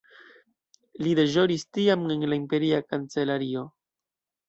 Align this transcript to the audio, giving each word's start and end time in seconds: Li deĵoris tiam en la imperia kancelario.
Li 1.03 1.11
deĵoris 1.19 1.67
tiam 1.79 2.09
en 2.17 2.27
la 2.33 2.41
imperia 2.43 2.83
kancelario. 2.91 3.71